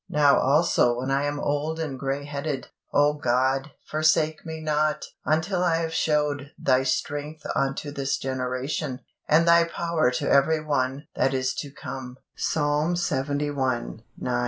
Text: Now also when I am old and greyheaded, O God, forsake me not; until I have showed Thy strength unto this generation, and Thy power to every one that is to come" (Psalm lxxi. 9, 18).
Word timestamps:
Now 0.09 0.39
also 0.39 0.97
when 0.97 1.11
I 1.11 1.25
am 1.25 1.39
old 1.39 1.79
and 1.79 1.99
greyheaded, 1.99 2.65
O 2.91 3.13
God, 3.13 3.69
forsake 3.85 4.43
me 4.47 4.59
not; 4.59 5.05
until 5.25 5.63
I 5.63 5.75
have 5.75 5.93
showed 5.93 6.49
Thy 6.57 6.81
strength 6.81 7.45
unto 7.55 7.91
this 7.91 8.17
generation, 8.17 9.01
and 9.29 9.47
Thy 9.47 9.65
power 9.65 10.09
to 10.09 10.27
every 10.27 10.59
one 10.59 11.07
that 11.15 11.35
is 11.35 11.53
to 11.53 11.69
come" 11.69 12.17
(Psalm 12.35 12.95
lxxi. 12.95 13.53
9, 13.53 14.01
18). 14.19 14.33